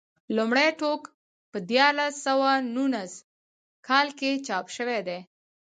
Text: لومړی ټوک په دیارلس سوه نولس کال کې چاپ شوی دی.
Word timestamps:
لومړی 0.35 0.69
ټوک 0.79 1.01
په 1.51 1.57
دیارلس 1.69 2.13
سوه 2.27 2.49
نولس 2.75 3.13
کال 3.87 4.07
کې 4.19 4.31
چاپ 4.47 4.65
شوی 4.75 4.99
دی. 5.07 5.19